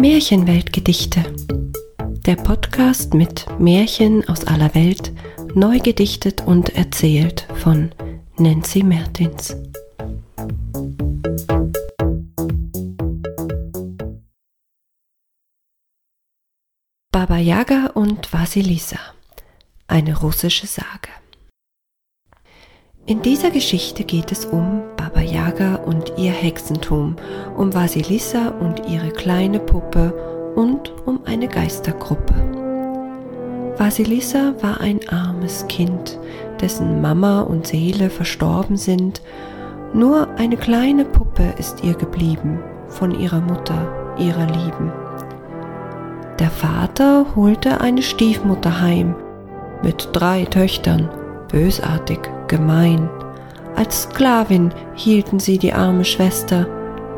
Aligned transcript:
Märchenweltgedichte. 0.00 1.24
Der 2.24 2.36
Podcast 2.36 3.14
mit 3.14 3.46
Märchen 3.58 4.28
aus 4.28 4.44
aller 4.44 4.72
Welt, 4.76 5.12
neu 5.54 5.80
gedichtet 5.80 6.46
und 6.46 6.76
erzählt 6.76 7.48
von 7.56 7.90
Nancy 8.36 8.84
Mertins. 8.84 9.56
Baba 17.10 17.38
Yaga 17.38 17.90
und 17.94 18.32
Vasilisa. 18.32 19.00
Eine 19.88 20.16
russische 20.16 20.68
Sage. 20.68 21.10
In 23.04 23.20
dieser 23.22 23.50
Geschichte 23.50 24.04
geht 24.04 24.30
es 24.30 24.44
um 24.44 24.80
Baba 25.08 25.22
Yaga 25.22 25.76
und 25.86 26.12
ihr 26.18 26.32
Hexentum, 26.32 27.16
um 27.56 27.72
Vasilissa 27.72 28.48
und 28.60 28.86
ihre 28.90 29.08
kleine 29.08 29.58
Puppe 29.58 30.12
und 30.54 30.92
um 31.06 31.20
eine 31.24 31.48
Geistergruppe. 31.48 32.34
Vasilissa 33.78 34.52
war 34.60 34.82
ein 34.82 35.00
armes 35.08 35.66
Kind, 35.68 36.18
dessen 36.60 37.00
Mama 37.00 37.40
und 37.40 37.66
Seele 37.66 38.10
verstorben 38.10 38.76
sind. 38.76 39.22
Nur 39.94 40.28
eine 40.36 40.58
kleine 40.58 41.06
Puppe 41.06 41.54
ist 41.56 41.82
ihr 41.82 41.94
geblieben 41.94 42.58
von 42.88 43.18
ihrer 43.18 43.40
Mutter, 43.40 44.14
ihrer 44.18 44.46
Lieben. 44.46 44.92
Der 46.38 46.50
Vater 46.50 47.24
holte 47.34 47.80
eine 47.80 48.02
Stiefmutter 48.02 48.82
heim 48.82 49.14
mit 49.82 50.10
drei 50.12 50.44
Töchtern, 50.44 51.08
bösartig, 51.50 52.20
gemein. 52.46 53.08
Als 53.78 54.02
Sklavin 54.02 54.74
hielten 54.96 55.38
sie 55.38 55.56
die 55.56 55.72
arme 55.72 56.04
Schwester, 56.04 56.66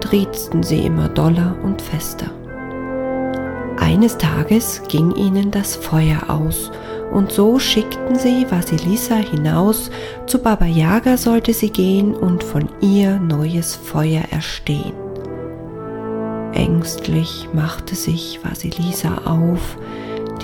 triezten 0.00 0.62
sie 0.62 0.84
immer 0.84 1.08
doller 1.08 1.56
und 1.62 1.80
fester. 1.80 2.26
Eines 3.78 4.18
Tages 4.18 4.82
ging 4.86 5.16
ihnen 5.16 5.50
das 5.50 5.74
Feuer 5.74 6.20
aus, 6.28 6.70
und 7.14 7.32
so 7.32 7.58
schickten 7.58 8.14
sie 8.16 8.44
Vasilisa 8.50 9.14
hinaus, 9.14 9.90
zu 10.26 10.38
Baba 10.38 10.66
Yaga 10.66 11.16
sollte 11.16 11.54
sie 11.54 11.70
gehen 11.70 12.14
und 12.14 12.44
von 12.44 12.68
ihr 12.82 13.18
neues 13.18 13.74
Feuer 13.74 14.24
erstehen. 14.30 14.92
Ängstlich 16.52 17.48
machte 17.54 17.94
sich 17.94 18.38
Vasilisa 18.44 19.22
auf, 19.24 19.78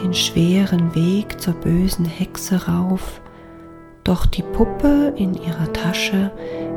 den 0.03 0.15
schweren 0.15 0.95
Weg 0.95 1.39
zur 1.43 1.53
bösen 1.53 2.07
Hexe 2.07 2.69
rauf, 2.69 3.21
doch 4.07 4.25
die 4.25 4.43
Puppe 4.43 5.13
in 5.17 5.35
ihrer 5.35 5.73
Tasche 5.73 6.31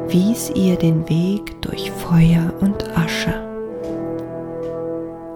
wies 0.07 0.51
ihr 0.55 0.77
den 0.77 1.07
Weg 1.09 1.61
durch 1.61 1.91
Feuer 1.91 2.51
und 2.59 2.97
Asche. 2.97 3.33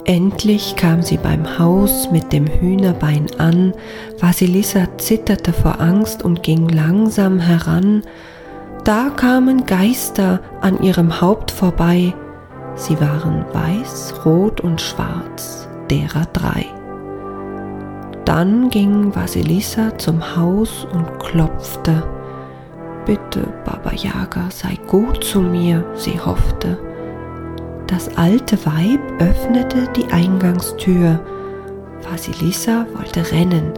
Endlich 0.05 0.75
kam 0.75 1.01
sie 1.01 1.17
beim 1.17 1.59
Haus 1.59 2.09
mit 2.11 2.33
dem 2.33 2.47
Hühnerbein 2.47 3.27
an, 3.37 3.73
Vasilissa 4.19 4.87
zitterte 4.97 5.53
vor 5.53 5.79
Angst 5.79 6.23
und 6.23 6.43
ging 6.43 6.67
langsam 6.67 7.39
heran, 7.39 8.01
da 8.83 9.09
kamen 9.09 9.65
Geister 9.65 10.41
an 10.59 10.81
ihrem 10.81 11.21
Haupt 11.21 11.51
vorbei, 11.51 12.13
sie 12.75 12.99
waren 12.99 13.45
weiß, 13.53 14.25
rot 14.25 14.59
und 14.59 14.81
schwarz, 14.81 15.69
derer 15.89 16.25
drei. 16.33 16.65
Dann 18.25 18.69
ging 18.69 19.13
Vasilisa 19.13 19.97
zum 19.97 20.35
Haus 20.37 20.87
und 20.93 21.19
klopfte. 21.19 22.03
Bitte, 23.05 23.47
Baba 23.65 23.91
Yaga, 23.93 24.49
sei 24.49 24.77
gut 24.87 25.23
zu 25.23 25.41
mir, 25.41 25.83
sie 25.95 26.19
hoffte. 26.19 26.79
Das 27.87 28.17
alte 28.17 28.57
Weib 28.65 29.01
öffnete 29.19 29.89
die 29.95 30.05
Eingangstür. 30.11 31.19
Vasilisa 32.09 32.85
wollte 32.95 33.29
rennen, 33.31 33.73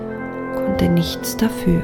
konnte 0.55 0.89
nichts 0.89 1.35
dafür. 1.35 1.81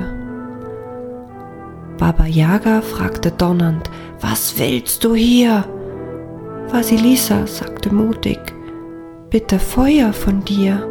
Baba 1.98 2.26
Yaga 2.26 2.82
fragte 2.82 3.32
donnernd, 3.32 3.90
was 4.20 4.58
willst 4.60 5.04
du 5.04 5.16
hier? 5.16 5.66
Vasilisa 6.70 7.48
sagte 7.48 7.94
mutig, 7.94 8.40
bitte 9.32 9.58
Feuer 9.58 10.14
von 10.14 10.46
dir. 10.46 10.88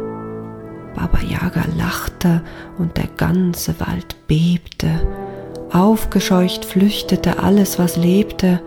Baba 0.95 1.19
Yaga 1.21 1.63
lachte 1.77 2.41
und 2.77 2.97
der 2.97 3.07
ganze 3.17 3.79
Wald 3.79 4.15
bebte. 4.27 4.89
Aufgescheucht 5.71 6.65
flüchtete 6.65 7.39
alles, 7.39 7.79
was 7.79 7.95
lebte. 7.95 8.61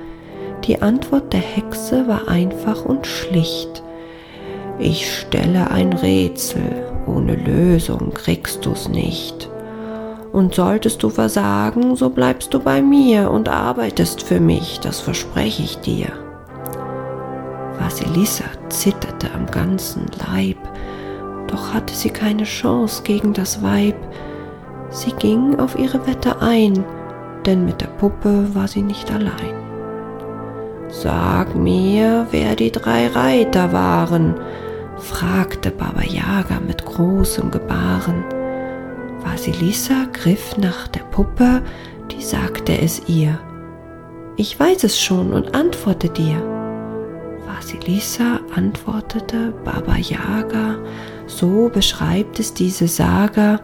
Die 0.65 0.81
Antwort 0.81 1.33
der 1.33 1.41
Hexe 1.41 2.09
war 2.09 2.29
einfach 2.29 2.85
und 2.85 3.07
schlicht. 3.07 3.83
Ich 4.79 5.19
stelle 5.19 5.71
ein 5.71 5.93
Rätsel, 5.93 6.87
ohne 7.07 7.35
Lösung 7.35 8.13
kriegst 8.15 8.65
du's 8.65 8.89
nicht. 8.89 9.49
Und 10.33 10.55
solltest 10.55 11.03
du 11.03 11.11
versagen, 11.11 11.95
so 11.95 12.11
bleibst 12.11 12.53
du 12.55 12.59
bei 12.59 12.83
mir 12.83 13.31
und 13.31 13.49
arbeitest 13.49 14.23
für 14.23 14.41
mich, 14.41 14.81
das 14.81 15.01
verspreche 15.01 15.63
ich 15.63 15.77
dir. 15.79 16.09
Vasilissa 17.79 18.45
zitterte 18.69 19.31
am 19.33 19.47
ganzen 19.47 20.07
Leib, 20.33 20.57
doch 21.49 21.73
hatte 21.73 21.95
sie 21.95 22.11
keine 22.11 22.45
Chance 22.45 23.03
gegen 23.03 23.33
das 23.33 23.63
Weib. 23.63 23.97
Sie 24.91 25.13
ging 25.13 25.59
auf 25.59 25.79
ihre 25.79 26.07
Wette 26.07 26.41
ein, 26.41 26.85
denn 27.47 27.65
mit 27.65 27.81
der 27.81 27.89
Puppe 27.89 28.55
war 28.55 28.69
sie 28.69 28.83
nicht 28.83 29.11
allein. 29.13 29.55
Sag 30.89 31.55
mir, 31.55 32.27
wer 32.31 32.55
die 32.55 32.71
drei 32.71 33.09
Reiter 33.09 33.73
waren, 33.73 34.35
fragte 34.99 35.71
Baba 35.71 36.03
Yaga 36.03 36.61
mit 36.67 36.85
großem 36.85 37.51
Gebaren. 37.51 38.25
Vasilisa 39.23 40.07
griff 40.13 40.57
nach 40.57 40.87
der 40.89 41.01
Puppe, 41.01 41.63
die 42.11 42.23
sagte 42.23 42.79
es 42.79 43.09
ihr. 43.09 43.39
Ich 44.37 44.59
weiß 44.59 44.85
es 44.85 45.01
schon 45.01 45.33
und 45.33 45.55
antworte 45.55 46.09
dir. 46.09 46.41
Vasilisa 47.47 48.41
antwortete 48.55 49.53
Baba 49.65 49.97
Yaga, 49.97 50.77
so 51.27 51.71
beschreibt 51.73 52.39
es 52.41 52.55
diese 52.55 52.89
Saga, 52.89 53.61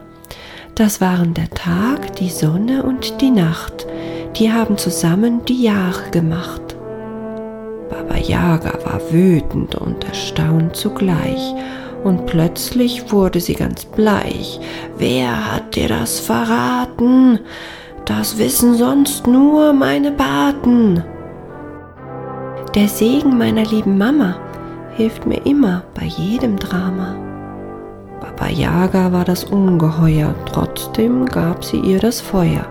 das 0.75 1.01
waren 1.01 1.33
der 1.33 1.49
Tag, 1.49 2.15
die 2.15 2.29
Sonne 2.29 2.83
und 2.83 3.21
die 3.21 3.31
Nacht, 3.31 3.85
die 4.37 4.51
haben 4.51 4.77
zusammen 4.77 5.43
die 5.45 5.63
Jahre 5.63 6.09
gemacht. 6.11 6.75
Baba 7.89 8.17
Yaga 8.17 8.73
war 8.85 9.01
wütend 9.11 9.75
und 9.75 10.03
erstaunt 10.05 10.75
zugleich, 10.75 11.53
und 12.03 12.25
plötzlich 12.25 13.11
wurde 13.11 13.39
sie 13.39 13.53
ganz 13.53 13.85
bleich. 13.85 14.59
Wer 14.97 15.53
hat 15.53 15.75
dir 15.75 15.87
das 15.87 16.19
verraten? 16.19 17.39
Das 18.05 18.39
wissen 18.39 18.73
sonst 18.73 19.27
nur 19.27 19.71
meine 19.73 20.11
Paten. 20.11 21.03
Der 22.73 22.87
Segen 22.87 23.37
meiner 23.37 23.65
lieben 23.65 23.97
Mama 23.97 24.35
hilft 24.95 25.27
mir 25.27 25.45
immer 25.45 25.83
bei 25.93 26.05
jedem 26.05 26.57
Drama. 26.57 27.30
Baba 28.21 28.49
Yaga 28.49 29.11
war 29.11 29.25
das 29.25 29.43
Ungeheuer, 29.43 30.35
trotzdem 30.45 31.25
gab 31.25 31.65
sie 31.65 31.79
ihr 31.79 31.97
das 31.97 32.21
Feuer. 32.21 32.67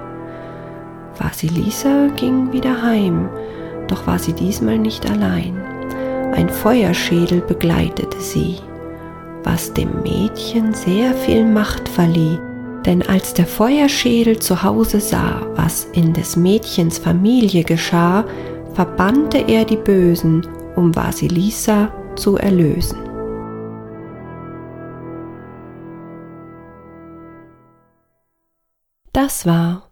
Vasilisa 1.19 2.06
ging 2.16 2.53
wieder 2.53 2.81
heim, 2.81 3.28
doch 3.88 4.06
war 4.06 4.21
sie 4.21 4.33
diesmal 4.33 4.78
nicht 4.78 5.11
allein. 5.11 5.61
Ein 6.33 6.49
Feuerschädel 6.49 7.41
begleitete 7.41 8.21
sie, 8.21 8.59
was 9.43 9.75
dem 9.75 9.91
Mädchen 10.05 10.72
sehr 10.72 11.12
viel 11.15 11.44
Macht 11.44 11.88
verlieh, 11.88 12.38
denn 12.87 13.03
als 13.03 13.34
der 13.34 13.47
Feuerschädel 13.47 14.38
zu 14.38 14.62
Hause 14.62 15.00
sah, 15.00 15.43
was 15.56 15.88
in 15.93 16.12
des 16.12 16.37
Mädchens 16.37 16.99
Familie 16.99 17.65
geschah, 17.65 18.25
verbannte 18.75 19.38
er 19.49 19.65
die 19.65 19.77
Bösen, 19.77 20.47
um 20.77 20.94
Vasilisa 20.94 21.88
zu 22.15 22.37
erlösen. 22.37 23.09
Das 29.22 29.44
war 29.44 29.90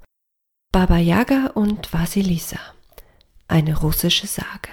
Baba 0.72 0.96
Yaga 0.96 1.50
und 1.52 1.92
Vasilisa, 1.92 2.56
eine 3.46 3.78
russische 3.78 4.26
Sage. 4.26 4.70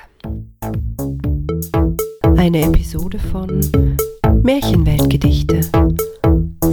Eine 2.38 2.62
Episode 2.62 3.20
von 3.20 3.60
Märchenweltgedichte 4.44 5.60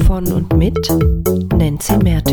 von 0.06 0.32
und 0.32 0.56
mit 0.56 0.79
Nancy 1.58 1.96
Mertins. 1.96 2.31